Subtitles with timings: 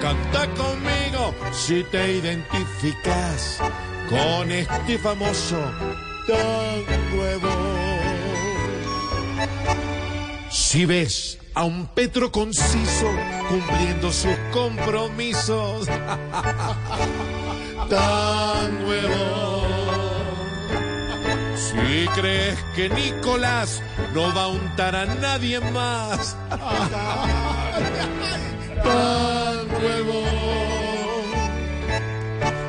[0.00, 3.60] canta conmigo si te identificas
[4.08, 5.56] con este famoso
[6.26, 7.84] de Bond.
[10.50, 13.06] Si ves a un Petro conciso
[13.48, 15.86] cumpliendo sus compromisos,
[17.88, 19.64] tan huevón.
[21.56, 23.80] Si crees que Nicolás
[24.14, 26.36] no va a untar a nadie más,
[28.82, 30.24] tan huevón.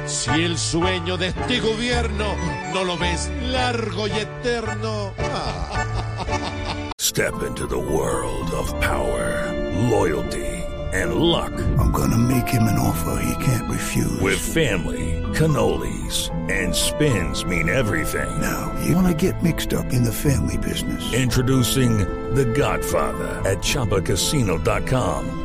[0.08, 2.36] Si el sueño de este gobierno
[2.74, 5.14] no lo ves largo y eterno,
[6.98, 9.54] Step into the world of power,
[9.90, 10.46] loyalty,
[10.92, 11.54] and luck.
[11.80, 14.20] I'm gonna make him an offer he can't refuse.
[14.20, 18.30] With family, cannolis, and spins mean everything.
[18.42, 21.14] now, you wanna get mixed up in the family business.
[21.14, 22.00] Introducing
[22.36, 25.45] The Godfather at ChumbaCasino.com.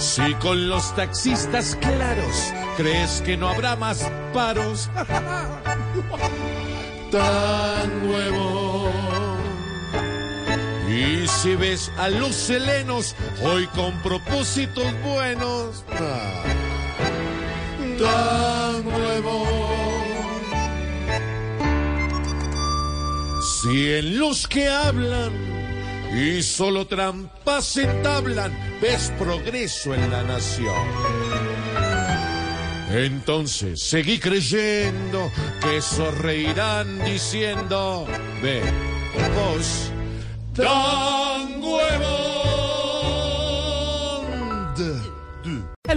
[0.00, 4.88] Si con los taxistas claros crees que no habrá más paros,
[7.12, 8.92] tan huevón.
[10.88, 15.84] Y si ves a los helenos hoy con propósitos buenos,
[17.98, 19.50] tan huevón.
[23.60, 25.59] Si en los que hablan
[26.12, 30.88] y solo trampas entablan, ves progreso en la nación.
[32.90, 38.06] Entonces seguí creyendo que esos reirán diciendo,
[38.42, 38.60] ve,
[39.36, 39.92] vos,
[40.54, 41.29] tan